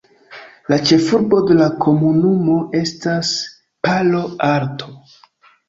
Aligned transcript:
La 0.71 0.79
ĉefurbo 0.91 1.41
de 1.51 1.57
la 1.59 1.67
komunumo 1.85 2.57
estas 2.81 3.35
Palo 3.89 4.25
Alto. 4.51 4.93